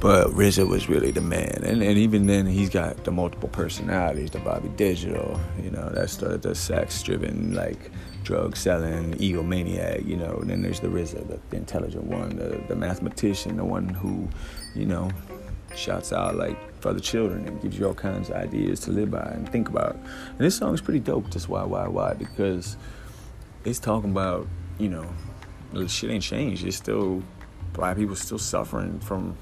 But 0.00 0.28
RZA 0.28 0.68
was 0.68 0.88
really 0.88 1.10
the 1.10 1.22
man, 1.22 1.62
and, 1.64 1.82
and 1.82 1.98
even 1.98 2.26
then 2.26 2.46
he's 2.46 2.68
got 2.68 3.04
the 3.04 3.10
multiple 3.10 3.48
personalities, 3.48 4.30
the 4.30 4.38
Bobby 4.40 4.68
Digital, 4.76 5.40
you 5.62 5.70
know, 5.70 5.88
that's 5.88 6.16
the 6.16 6.36
the 6.36 6.54
sex-driven 6.54 7.54
like 7.54 7.90
drug 8.22 8.56
selling 8.56 9.14
egomaniac, 9.14 10.06
you 10.06 10.16
know. 10.16 10.36
And 10.40 10.50
then 10.50 10.62
there's 10.62 10.80
the 10.80 10.88
RZA, 10.88 11.26
the, 11.28 11.40
the 11.48 11.56
intelligent 11.56 12.04
one, 12.04 12.36
the 12.36 12.62
the 12.68 12.76
mathematician, 12.76 13.56
the 13.56 13.64
one 13.64 13.88
who, 13.88 14.28
you 14.74 14.84
know, 14.84 15.10
shouts 15.74 16.12
out 16.12 16.36
like 16.36 16.58
for 16.80 16.92
the 16.92 17.00
children 17.00 17.46
and 17.48 17.60
gives 17.62 17.78
you 17.78 17.86
all 17.86 17.94
kinds 17.94 18.28
of 18.28 18.36
ideas 18.36 18.80
to 18.80 18.90
live 18.90 19.10
by 19.10 19.30
and 19.34 19.48
think 19.50 19.68
about. 19.68 19.94
And 19.94 20.38
this 20.38 20.56
song 20.56 20.74
is 20.74 20.82
pretty 20.82 21.00
dope, 21.00 21.30
just 21.30 21.48
why 21.48 21.64
why 21.64 21.88
why 21.88 22.12
because 22.12 22.76
it's 23.64 23.78
talking 23.78 24.10
about 24.10 24.46
you 24.78 24.88
know, 24.88 25.86
shit 25.86 26.10
ain't 26.10 26.22
changed. 26.22 26.66
It's 26.66 26.76
still 26.76 27.22
black 27.72 27.96
people 27.96 28.16
still 28.16 28.38
suffering 28.38 29.00
from 29.00 29.36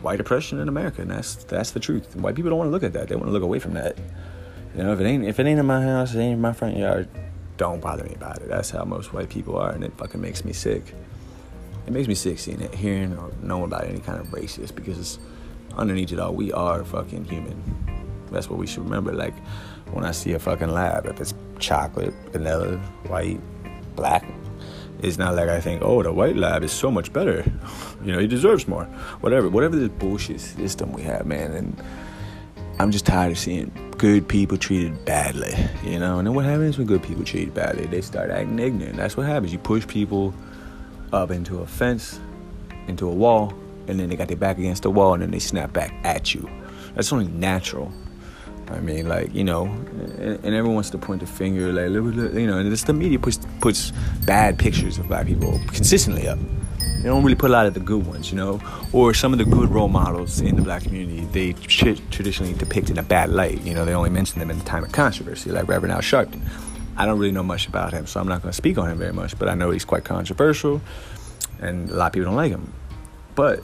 white 0.00 0.20
oppression 0.20 0.58
in 0.58 0.68
America, 0.68 1.02
and 1.02 1.10
that's 1.10 1.36
that's 1.44 1.70
the 1.70 1.80
truth. 1.80 2.14
White 2.16 2.34
people 2.34 2.50
don't 2.50 2.58
want 2.58 2.68
to 2.68 2.72
look 2.72 2.82
at 2.82 2.92
that; 2.92 3.08
they 3.08 3.16
want 3.16 3.26
to 3.26 3.32
look 3.32 3.42
away 3.42 3.58
from 3.58 3.74
that. 3.74 3.98
You 4.76 4.82
know, 4.82 4.92
if 4.92 5.00
it 5.00 5.04
ain't 5.04 5.24
if 5.24 5.40
it 5.40 5.46
ain't 5.46 5.60
in 5.60 5.66
my 5.66 5.82
house, 5.82 6.14
it 6.14 6.20
ain't 6.20 6.34
in 6.34 6.40
my 6.40 6.52
front 6.52 6.76
yard. 6.76 7.08
Don't 7.56 7.80
bother 7.80 8.04
me 8.04 8.14
about 8.14 8.42
it. 8.42 8.48
That's 8.48 8.70
how 8.70 8.84
most 8.84 9.12
white 9.12 9.30
people 9.30 9.56
are, 9.56 9.70
and 9.70 9.82
it 9.82 9.92
fucking 9.96 10.20
makes 10.20 10.44
me 10.44 10.52
sick. 10.52 10.94
It 11.86 11.92
makes 11.92 12.08
me 12.08 12.14
sick 12.14 12.38
seeing 12.38 12.60
it, 12.60 12.74
hearing 12.74 13.16
or 13.16 13.30
knowing 13.42 13.64
about 13.64 13.84
any 13.84 14.00
kind 14.00 14.20
of 14.20 14.26
racist 14.28 14.74
because 14.74 15.18
underneath 15.76 16.12
it 16.12 16.18
all, 16.18 16.34
we 16.34 16.52
are 16.52 16.84
fucking 16.84 17.24
human. 17.24 17.62
That's 18.30 18.50
what 18.50 18.58
we 18.58 18.66
should 18.66 18.84
remember. 18.84 19.12
Like 19.12 19.34
when 19.92 20.04
I 20.04 20.10
see 20.10 20.32
a 20.32 20.38
fucking 20.38 20.70
lab, 20.70 21.06
if 21.06 21.20
it's 21.20 21.32
chocolate, 21.58 22.12
vanilla, 22.32 22.76
white, 23.06 23.40
black, 23.94 24.24
it's 25.02 25.18
not 25.18 25.34
like 25.34 25.48
I 25.48 25.60
think, 25.60 25.82
oh, 25.82 26.02
the 26.02 26.12
white 26.12 26.36
lab 26.36 26.62
is 26.62 26.72
so 26.72 26.90
much 26.90 27.12
better. 27.12 27.44
You 28.04 28.12
know, 28.12 28.18
he 28.18 28.26
deserves 28.26 28.66
more. 28.66 28.84
Whatever, 29.20 29.48
whatever 29.48 29.76
this 29.76 29.88
bullshit 29.88 30.40
system 30.40 30.92
we 30.92 31.02
have, 31.02 31.26
man. 31.26 31.52
And 31.52 31.82
I'm 32.78 32.90
just 32.90 33.06
tired 33.06 33.32
of 33.32 33.38
seeing 33.38 33.72
good 33.98 34.28
people 34.28 34.56
treated 34.56 35.04
badly. 35.04 35.54
You 35.84 35.98
know, 35.98 36.18
and 36.18 36.26
then 36.26 36.34
what 36.34 36.44
happens 36.44 36.78
when 36.78 36.86
good 36.86 37.02
people 37.02 37.24
treated 37.24 37.54
badly? 37.54 37.86
They 37.86 38.00
start 38.00 38.30
acting 38.30 38.58
ignorant. 38.58 38.96
That's 38.96 39.16
what 39.16 39.26
happens. 39.26 39.52
You 39.52 39.58
push 39.58 39.86
people 39.86 40.34
up 41.12 41.30
into 41.30 41.58
a 41.58 41.66
fence, 41.66 42.20
into 42.86 43.08
a 43.08 43.14
wall, 43.14 43.52
and 43.88 44.00
then 44.00 44.08
they 44.08 44.16
got 44.16 44.28
their 44.28 44.36
back 44.36 44.58
against 44.58 44.82
the 44.82 44.90
wall, 44.90 45.14
and 45.14 45.22
then 45.22 45.30
they 45.30 45.38
snap 45.38 45.72
back 45.72 45.94
at 46.04 46.34
you. 46.34 46.48
That's 46.94 47.12
only 47.12 47.28
natural. 47.28 47.92
I 48.68 48.80
mean, 48.80 49.08
like 49.08 49.34
you 49.34 49.44
know, 49.44 49.64
and, 49.64 50.44
and 50.44 50.46
everyone 50.46 50.74
wants 50.74 50.90
to 50.90 50.98
point 50.98 51.20
the 51.20 51.26
finger, 51.26 51.72
like 51.72 51.90
you 52.34 52.46
know, 52.46 52.58
and 52.58 52.72
it's 52.72 52.84
the 52.84 52.92
media 52.92 53.18
puts 53.18 53.38
puts 53.60 53.92
bad 54.24 54.58
pictures 54.58 54.98
of 54.98 55.08
black 55.08 55.26
people 55.26 55.60
consistently 55.68 56.28
up. 56.28 56.38
They 56.78 57.12
don't 57.12 57.22
really 57.22 57.36
put 57.36 57.50
a 57.50 57.52
lot 57.52 57.66
of 57.66 57.74
the 57.74 57.80
good 57.80 58.04
ones, 58.04 58.32
you 58.32 58.36
know, 58.36 58.60
or 58.92 59.14
some 59.14 59.32
of 59.32 59.38
the 59.38 59.44
good 59.44 59.70
role 59.70 59.88
models 59.88 60.40
in 60.40 60.56
the 60.56 60.62
black 60.62 60.82
community. 60.82 61.24
They 61.26 61.52
tr- 61.52 62.02
traditionally 62.10 62.54
depict 62.54 62.90
in 62.90 62.98
a 62.98 63.02
bad 63.02 63.30
light. 63.30 63.60
You 63.62 63.74
know, 63.74 63.84
they 63.84 63.94
only 63.94 64.10
mention 64.10 64.40
them 64.40 64.50
in 64.50 64.58
the 64.58 64.64
time 64.64 64.82
of 64.82 64.90
controversy, 64.90 65.50
like 65.52 65.68
Reverend 65.68 65.92
Al 65.92 66.00
Sharpton. 66.00 66.40
I 66.96 67.06
don't 67.06 67.18
really 67.18 67.32
know 67.32 67.42
much 67.42 67.68
about 67.68 67.92
him, 67.92 68.06
so 68.06 68.18
I'm 68.18 68.26
not 68.26 68.42
going 68.42 68.50
to 68.50 68.56
speak 68.56 68.78
on 68.78 68.90
him 68.90 68.98
very 68.98 69.12
much. 69.12 69.38
But 69.38 69.48
I 69.48 69.54
know 69.54 69.70
he's 69.70 69.84
quite 69.84 70.04
controversial, 70.04 70.80
and 71.60 71.90
a 71.90 71.94
lot 71.94 72.06
of 72.06 72.12
people 72.14 72.26
don't 72.26 72.36
like 72.36 72.50
him. 72.50 72.72
But 73.36 73.62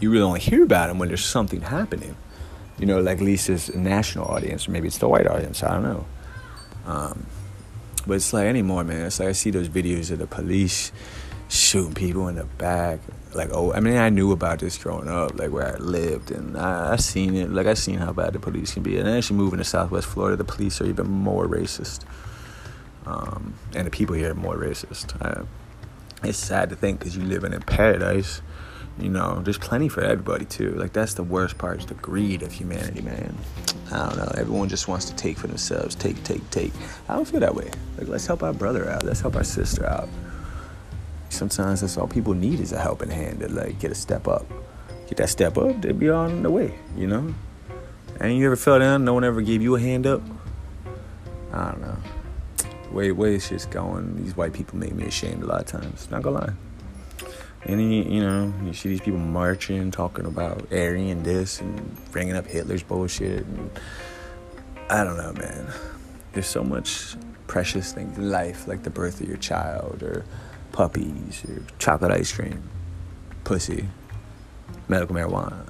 you 0.00 0.10
really 0.10 0.24
only 0.24 0.40
hear 0.40 0.62
about 0.62 0.90
him 0.90 0.98
when 0.98 1.08
there's 1.08 1.24
something 1.24 1.62
happening 1.62 2.16
you 2.78 2.86
know, 2.86 3.00
like 3.00 3.20
a 3.20 3.76
national 3.76 4.26
audience, 4.26 4.68
or 4.68 4.70
maybe 4.70 4.86
it's 4.86 4.98
the 4.98 5.08
white 5.08 5.26
audience. 5.26 5.62
I 5.62 5.74
don't 5.74 5.82
know. 5.82 6.06
Um, 6.86 7.26
but 8.06 8.14
it's 8.14 8.32
like 8.32 8.46
anymore, 8.46 8.84
man. 8.84 9.06
It's 9.06 9.18
like 9.18 9.30
I 9.30 9.32
see 9.32 9.50
those 9.50 9.68
videos 9.68 10.10
of 10.10 10.18
the 10.18 10.26
police 10.26 10.92
shooting 11.48 11.94
people 11.94 12.28
in 12.28 12.36
the 12.36 12.44
back. 12.44 13.00
Like, 13.34 13.50
oh, 13.52 13.72
I 13.72 13.80
mean, 13.80 13.96
I 13.96 14.08
knew 14.08 14.32
about 14.32 14.60
this 14.60 14.78
growing 14.78 15.08
up, 15.08 15.38
like 15.38 15.50
where 15.50 15.74
I 15.74 15.78
lived, 15.78 16.30
and 16.30 16.56
I, 16.56 16.92
I 16.92 16.96
seen 16.96 17.34
it. 17.34 17.50
Like, 17.50 17.66
I 17.66 17.74
seen 17.74 17.98
how 17.98 18.12
bad 18.12 18.32
the 18.32 18.38
police 18.38 18.74
can 18.74 18.82
be. 18.82 18.98
And 18.98 19.06
then 19.06 19.22
you 19.28 19.36
move 19.36 19.52
into 19.52 19.64
Southwest 19.64 20.06
Florida, 20.06 20.36
the 20.36 20.44
police 20.44 20.80
are 20.80 20.86
even 20.86 21.08
more 21.08 21.46
racist, 21.46 22.04
um, 23.04 23.54
and 23.74 23.86
the 23.86 23.90
people 23.90 24.14
here 24.14 24.30
are 24.30 24.34
more 24.34 24.56
racist. 24.56 25.20
I, 25.20 25.44
it's 26.26 26.38
sad 26.38 26.70
to 26.70 26.76
think 26.76 26.98
because 26.98 27.16
you're 27.16 27.26
living 27.26 27.52
in 27.52 27.60
paradise 27.62 28.40
you 28.98 29.10
know, 29.10 29.40
there's 29.42 29.58
plenty 29.58 29.88
for 29.88 30.02
everybody 30.02 30.44
too. 30.46 30.70
Like 30.72 30.92
that's 30.92 31.14
the 31.14 31.22
worst 31.22 31.58
part 31.58 31.80
is 31.80 31.86
the 31.86 31.94
greed 31.94 32.42
of 32.42 32.52
humanity, 32.52 33.02
man. 33.02 33.36
I 33.92 34.08
don't 34.08 34.16
know. 34.16 34.32
Everyone 34.36 34.68
just 34.68 34.88
wants 34.88 35.04
to 35.06 35.16
take 35.16 35.36
for 35.36 35.46
themselves, 35.46 35.94
take, 35.94 36.22
take, 36.24 36.48
take. 36.50 36.72
I 37.08 37.14
don't 37.14 37.26
feel 37.26 37.40
that 37.40 37.54
way. 37.54 37.70
Like 37.98 38.08
let's 38.08 38.26
help 38.26 38.42
our 38.42 38.52
brother 38.52 38.88
out. 38.88 39.04
Let's 39.04 39.20
help 39.20 39.36
our 39.36 39.44
sister 39.44 39.86
out. 39.86 40.08
Sometimes 41.28 41.82
that's 41.82 41.98
all 41.98 42.08
people 42.08 42.32
need 42.32 42.60
is 42.60 42.72
a 42.72 42.80
helping 42.80 43.10
hand 43.10 43.40
to 43.40 43.48
like 43.48 43.78
get 43.78 43.90
a 43.90 43.94
step 43.94 44.26
up. 44.26 44.46
Get 45.08 45.18
that 45.18 45.28
step 45.28 45.58
up, 45.58 45.80
they'll 45.82 45.92
be 45.92 46.08
on 46.08 46.42
the 46.42 46.50
way, 46.50 46.74
you 46.96 47.06
know? 47.06 47.32
And 48.18 48.36
you 48.36 48.46
ever 48.46 48.56
fell 48.56 48.78
down, 48.78 49.04
no 49.04 49.14
one 49.14 49.24
ever 49.24 49.40
gave 49.40 49.62
you 49.62 49.76
a 49.76 49.80
hand 49.80 50.06
up? 50.06 50.22
I 51.52 51.70
don't 51.70 51.80
know. 51.80 51.96
Way 52.90 53.12
way 53.12 53.34
it's 53.34 53.48
just 53.48 53.70
going. 53.70 54.16
These 54.16 54.36
white 54.36 54.52
people 54.52 54.78
make 54.78 54.94
me 54.94 55.04
ashamed 55.04 55.42
a 55.42 55.46
lot 55.46 55.60
of 55.60 55.66
times. 55.66 56.10
Not 56.10 56.22
gonna 56.22 56.38
lie. 56.38 56.52
And 57.68 57.80
then, 57.80 57.90
you 57.90 58.20
know, 58.20 58.54
you 58.64 58.72
see 58.72 58.90
these 58.90 59.00
people 59.00 59.18
marching, 59.18 59.90
talking 59.90 60.24
about 60.24 60.72
Aryan 60.72 61.24
this 61.24 61.60
and 61.60 61.96
bringing 62.12 62.36
up 62.36 62.46
Hitler's 62.46 62.84
bullshit. 62.84 63.44
And 63.44 63.70
I 64.88 65.02
don't 65.02 65.16
know, 65.16 65.32
man. 65.32 65.66
There's 66.32 66.46
so 66.46 66.62
much 66.62 67.16
precious 67.48 67.92
things 67.92 68.16
in 68.18 68.30
life, 68.30 68.68
like 68.68 68.84
the 68.84 68.90
birth 68.90 69.20
of 69.20 69.26
your 69.26 69.36
child, 69.38 70.04
or 70.04 70.24
puppies, 70.70 71.44
or 71.48 71.60
chocolate 71.80 72.12
ice 72.12 72.32
cream, 72.32 72.62
pussy, 73.42 73.88
medical 74.86 75.16
marijuana. 75.16 75.68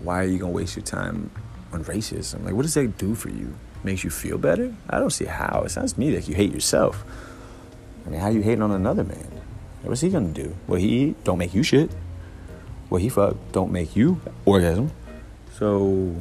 Why 0.00 0.20
are 0.20 0.26
you 0.26 0.38
gonna 0.38 0.52
waste 0.52 0.76
your 0.76 0.84
time 0.84 1.30
on 1.72 1.82
racism? 1.84 2.44
Like, 2.44 2.54
what 2.54 2.62
does 2.62 2.74
that 2.74 2.98
do 2.98 3.16
for 3.16 3.30
you? 3.30 3.52
Makes 3.82 4.04
you 4.04 4.10
feel 4.10 4.38
better? 4.38 4.72
I 4.88 5.00
don't 5.00 5.10
see 5.10 5.24
how. 5.24 5.62
It 5.66 5.70
sounds 5.70 5.94
to 5.94 6.00
me 6.00 6.14
like 6.14 6.28
you 6.28 6.34
hate 6.34 6.52
yourself. 6.52 7.04
I 8.06 8.10
mean, 8.10 8.20
how 8.20 8.28
are 8.28 8.32
you 8.32 8.42
hating 8.42 8.62
on 8.62 8.70
another 8.70 9.02
man? 9.02 9.43
What's 9.84 10.00
he 10.00 10.10
gonna 10.10 10.28
do? 10.28 10.54
What 10.66 10.80
he 10.80 10.88
eat 10.88 11.24
don't 11.24 11.38
make 11.38 11.54
you 11.54 11.62
shit. 11.62 11.90
What 12.88 13.02
he 13.02 13.08
fuck 13.08 13.36
don't 13.52 13.72
make 13.72 13.96
you 13.96 14.20
orgasm. 14.44 14.90
So 15.58 16.16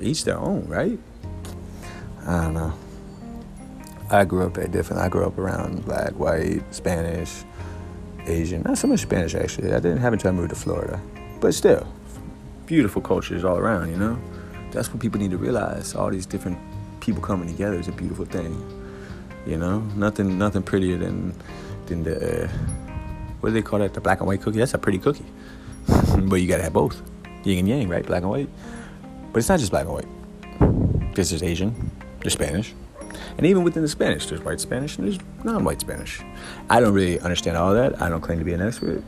each 0.00 0.24
their 0.24 0.38
own, 0.38 0.66
right? 0.66 0.98
I 2.26 2.42
don't 2.42 2.54
know. 2.54 2.74
I 4.10 4.24
grew 4.24 4.46
up 4.46 4.58
at 4.58 4.72
different. 4.72 5.00
I 5.00 5.08
grew 5.08 5.24
up 5.24 5.38
around 5.38 5.84
black, 5.84 6.12
white, 6.12 6.62
Spanish, 6.74 7.44
Asian. 8.26 8.62
Not 8.62 8.78
so 8.78 8.88
much 8.88 9.00
Spanish 9.00 9.34
actually. 9.34 9.72
I 9.72 9.80
didn't 9.80 9.98
have 9.98 10.12
until 10.12 10.30
I 10.30 10.34
moved 10.34 10.50
to 10.50 10.56
Florida, 10.56 11.00
but 11.40 11.54
still, 11.54 11.86
beautiful 12.66 13.00
cultures 13.02 13.44
all 13.44 13.56
around. 13.56 13.90
You 13.90 13.96
know, 13.96 14.18
that's 14.70 14.92
what 14.92 15.00
people 15.00 15.20
need 15.20 15.30
to 15.30 15.38
realize. 15.38 15.94
All 15.94 16.10
these 16.10 16.26
different 16.26 16.58
people 17.00 17.22
coming 17.22 17.48
together 17.48 17.78
is 17.78 17.88
a 17.88 17.92
beautiful 17.92 18.24
thing. 18.24 18.54
You 19.46 19.56
know, 19.56 19.80
nothing, 19.96 20.38
nothing 20.38 20.62
prettier 20.62 20.96
than 20.98 21.34
than 21.86 22.02
the 22.04 22.44
uh, 22.44 22.48
what 23.40 23.50
do 23.50 23.54
they 23.54 23.62
call 23.62 23.78
that? 23.80 23.94
The 23.94 24.00
black 24.00 24.20
and 24.20 24.26
white 24.26 24.42
cookie. 24.42 24.58
That's 24.58 24.74
a 24.74 24.78
pretty 24.78 24.98
cookie, 24.98 25.26
but 26.18 26.36
you 26.36 26.48
gotta 26.48 26.62
have 26.62 26.72
both, 26.72 27.00
yin 27.44 27.60
and 27.60 27.68
yang, 27.68 27.88
right? 27.88 28.04
Black 28.06 28.22
and 28.22 28.30
white. 28.30 28.48
But 29.32 29.38
it's 29.38 29.48
not 29.48 29.58
just 29.58 29.70
black 29.70 29.86
and 29.86 29.94
white. 29.94 31.08
Because 31.10 31.30
there's 31.30 31.42
Asian, 31.42 31.90
there's 32.20 32.34
Spanish, 32.34 32.74
and 33.36 33.46
even 33.46 33.64
within 33.64 33.82
the 33.82 33.88
Spanish, 33.88 34.26
there's 34.26 34.42
white 34.42 34.60
Spanish 34.60 34.98
and 34.98 35.06
there's 35.06 35.18
non-white 35.44 35.80
Spanish. 35.80 36.20
I 36.70 36.80
don't 36.80 36.94
really 36.94 37.18
understand 37.20 37.56
all 37.56 37.74
that. 37.74 38.00
I 38.00 38.08
don't 38.08 38.20
claim 38.20 38.38
to 38.38 38.44
be 38.44 38.52
an 38.52 38.62
expert. 38.62 39.02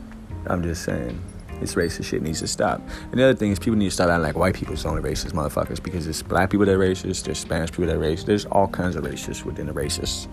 I'm 0.47 0.63
just 0.63 0.83
saying 0.83 1.21
this 1.59 1.75
racist 1.75 2.05
shit 2.05 2.21
needs 2.21 2.39
to 2.41 2.47
stop. 2.47 2.81
And 3.11 3.19
the 3.19 3.23
other 3.23 3.35
thing 3.35 3.51
is 3.51 3.59
people 3.59 3.77
need 3.77 3.85
to 3.85 3.91
stop 3.91 4.09
acting 4.09 4.23
like 4.23 4.35
white 4.35 4.55
people's 4.55 4.83
the 4.83 4.89
only 4.89 5.01
racist 5.01 5.31
motherfuckers 5.31 5.81
because 5.81 6.05
there's 6.05 6.21
black 6.21 6.49
people 6.49 6.65
that 6.65 6.73
are 6.73 6.79
racist, 6.79 7.23
there's 7.23 7.39
Spanish 7.39 7.71
people 7.71 7.85
that 7.87 7.95
are 7.95 7.99
racist, 7.99 8.25
there's 8.25 8.45
all 8.45 8.67
kinds 8.67 8.95
of 8.95 9.03
racists 9.03 9.43
within 9.43 9.67
the 9.67 9.73
racists. 9.73 10.27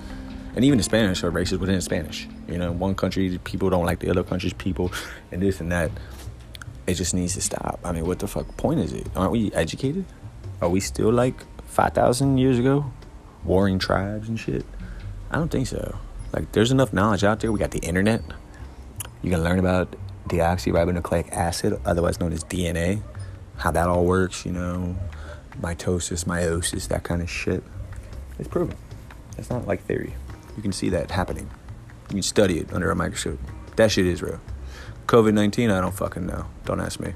And 0.55 0.65
even 0.65 0.77
the 0.77 0.85
Spanish 0.85 1.25
are 1.25 1.33
racist 1.33 1.61
within 1.61 1.81
Spanish. 1.81 2.29
You 2.49 2.59
know, 2.59 2.73
one 2.73 2.95
country 2.95 3.39
people 3.45 3.71
don't 3.71 3.87
like 3.87 4.01
the 4.01 4.11
other 4.11 4.23
country's 4.23 4.53
people 4.53 4.93
and 5.31 5.41
this 5.43 5.61
and 5.61 5.73
that. 5.73 5.91
It 6.87 6.95
just 6.95 7.15
needs 7.15 7.35
to 7.35 7.41
stop. 7.41 7.81
I 7.85 7.93
mean, 7.93 8.07
what 8.07 8.19
the 8.19 8.27
fuck 8.27 8.57
point 8.57 8.81
is 8.81 8.93
it? 8.93 9.07
Aren't 9.17 9.33
we 9.33 9.53
educated? 9.53 10.05
Are 10.61 10.69
we 10.69 10.81
still 10.81 11.11
like 11.11 11.37
5,000 11.67 12.39
years 12.39 12.59
ago? 12.59 12.93
Warring 13.45 13.79
tribes 13.79 14.29
and 14.29 14.39
shit? 14.39 14.65
I 15.31 15.37
don't 15.37 15.51
think 15.51 15.69
so. 15.69 15.99
Like, 16.33 16.53
there's 16.53 16.71
enough 16.71 16.93
knowledge 16.93 17.25
out 17.25 17.41
there. 17.41 17.51
We 17.51 17.59
got 17.59 17.71
the 17.71 17.79
internet. 17.81 18.23
You 19.23 19.31
can 19.31 19.43
learn 19.43 19.59
about 19.59 19.97
deoxyribonucleic 20.29 21.31
acid, 21.33 21.81
otherwise 21.85 22.21
known 22.21 22.33
as 22.33 22.45
DNA, 22.45 23.03
how 23.57 23.71
that 23.71 23.89
all 23.89 24.05
works, 24.05 24.45
you 24.45 24.53
know, 24.53 24.97
mitosis, 25.61 26.25
meiosis, 26.25 26.89
that 26.89 27.05
kind 27.05 27.23
of 27.23 27.31
shit. 27.31 27.63
It's 28.39 28.49
proven. 28.49 28.77
It's 29.39 29.51
not 29.51 29.67
like 29.67 29.83
theory. 29.85 30.15
You 30.57 30.63
can 30.63 30.73
see 30.73 30.89
that 30.91 31.11
happening. 31.11 31.51
You 32.09 32.17
can 32.17 32.23
study 32.23 32.59
it 32.59 32.73
under 32.73 32.91
a 32.91 32.97
microscope. 32.97 33.39
That 33.77 33.91
shit 33.91 34.07
is 34.07 34.23
real. 34.23 34.41
COVID 35.07 35.35
19, 35.35 35.71
I 35.71 35.81
don't 35.81 35.95
fucking 35.95 36.27
know. 36.27 36.47
Don't 36.65 36.81
ask 36.81 37.01
me. 37.01 37.15